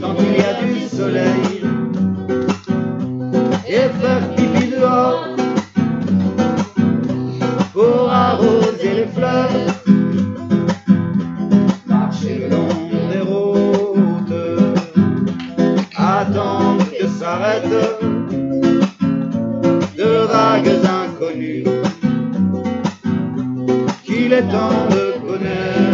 [0.00, 1.62] Quand il y a du soleil
[3.66, 5.24] et faire pipi dehors
[7.72, 9.50] pour arroser les fleurs.
[11.86, 12.68] Marcher le long
[13.12, 14.34] des routes,
[15.96, 17.70] attendre que s'arrête
[19.96, 21.64] de vagues inconnues
[24.04, 25.87] qu'il est temps de connaître.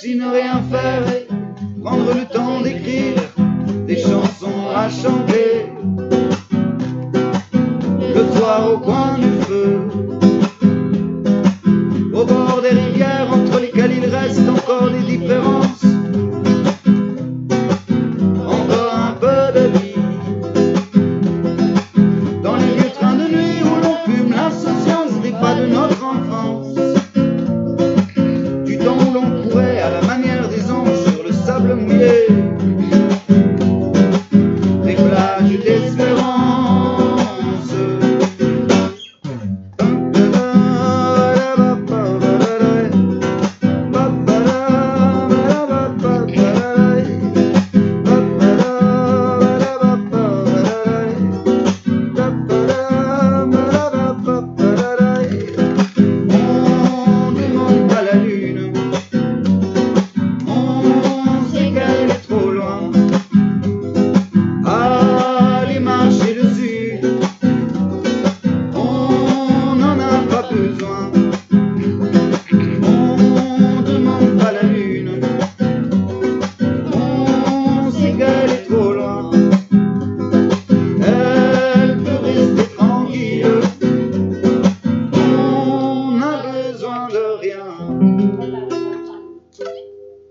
[0.00, 1.04] si ne rien faire
[1.84, 3.16] prendre le temps d'écrire
[3.86, 5.66] des chansons à chanter.
[8.14, 9.99] Le soir au coin du feu.